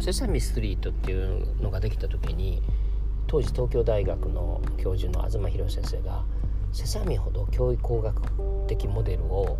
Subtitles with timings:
[0.00, 2.62] セサミストリートっていうのができた時に
[3.26, 6.24] 当時東京大学の教授の東博先生が
[6.72, 8.22] セサミほど教育工学
[8.66, 9.58] 的モデルを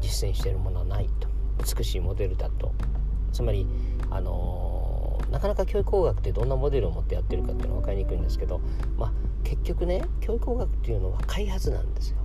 [0.00, 1.28] 実践しているものはないと
[1.78, 2.72] 美しいモデルだと
[3.32, 3.66] つまり
[4.10, 8.60] あの、なかなか教育工学ってどんなモデルを持ってやってるかっていうのは分かりにくいんですけど、
[8.96, 9.12] まあ、
[9.44, 12.18] 結局ね教育工学っていうのは開発なんですよ。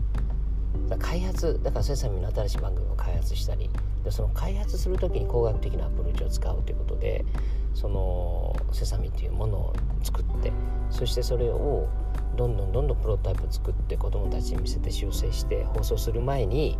[0.99, 3.69] 開発だからセサミの新しい番組を開発したり
[4.03, 7.25] でその開発する時に工学的なアプローチを使うということで
[7.73, 9.73] そのセサミっていうものを
[10.03, 10.51] 作って
[10.89, 11.87] そしてそれを
[12.35, 16.77] どんどんどんどんプロトタイプ作って子どもたちに見せて修正して放送する前に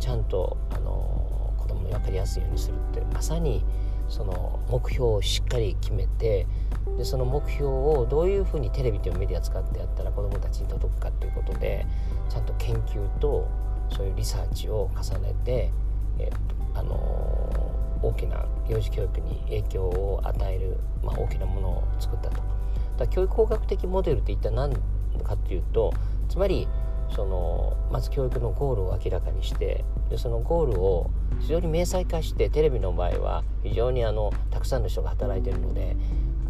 [0.00, 3.64] ちゃんとあの子どもに分かりやすいようにするってまさに
[4.08, 6.46] その目標をしっかり決めて
[6.96, 11.86] でその目標をどういうふうにテレビというメディア使ってやったら子どもたちに届くかということで
[12.28, 13.48] ちゃんと研究と
[13.90, 15.72] そういうリサーチを重ねて、
[16.18, 16.30] え
[16.74, 16.94] あの
[18.02, 22.42] 大きな幼児教育に影響を与える、まあ、大きなものを作ったと。
[22.98, 24.74] だ教育工学的モデルって一体何
[25.24, 25.92] かっていうと
[26.28, 26.68] つまり
[27.14, 35.96] そのまず教育のゴールを明らかにしてでそのゴールを非常に明細化してテレビの場合は非常にあのたくさんの人が働いてるので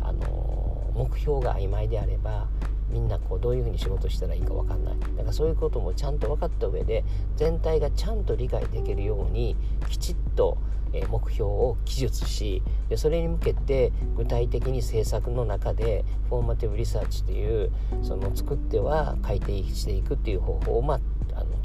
[0.01, 2.49] あの目標が曖昧であれば
[2.91, 4.99] みんなこうどういうふうに仕事したらいいか分かんない。
[4.99, 7.05] だからそういうこともちゃんと分かった上で
[7.37, 9.57] 全体がちゃんと理解できるように
[9.89, 10.59] きちっと
[10.93, 17.71] 目標を記述してそれに向けて具体的に政策の中で formative research という
[18.03, 21.01] その作っては改定していくっていう方法をまあ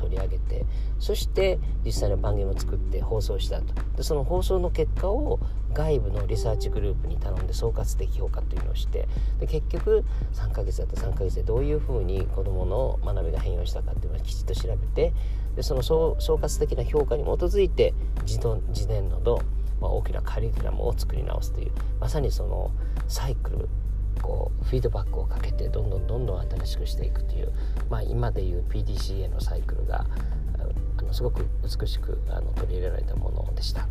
[0.03, 0.65] 取り上げて
[0.99, 3.73] そして実際の番組を作って放送したと。
[3.95, 5.39] でその放送の結果を
[5.73, 9.07] 外部のリサーチグループに頼んで総括的評価というのをして
[9.39, 10.93] で結局3ヶ月だった。
[10.93, 15.13] 3ヶ月でどういうふうに子どもの学びが変容したかっていうのをきちっと調べて
[15.55, 17.93] でその総括的な評価に基づいて
[18.25, 19.41] 自自伝の度、
[19.81, 22.71] まあ、大きなカリキュラムを作り直すというまさにその
[23.07, 23.69] サイクル
[24.21, 26.22] こうフィードバックをかけてどんどんどんどん
[26.63, 27.51] 新しくしていくという、
[27.89, 30.05] まあ、今でいう PDCA のサイクルが
[30.99, 33.87] あのすごく美しくあの取り入れられたものでした。